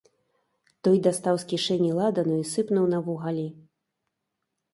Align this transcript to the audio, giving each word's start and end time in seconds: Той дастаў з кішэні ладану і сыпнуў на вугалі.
Той 0.87 0.95
дастаў 1.07 1.35
з 1.43 1.47
кішэні 1.51 1.91
ладану 1.99 2.35
і 2.45 2.49
сыпнуў 2.53 2.85
на 2.95 2.99
вугалі. 3.11 3.45